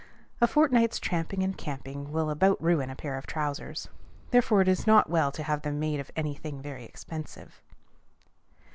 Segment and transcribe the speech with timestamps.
[0.41, 3.87] A fortnight's tramping and camping will about ruin a pair of trousers:
[4.31, 7.61] therefore it is not well to have them made of any thing very expensive.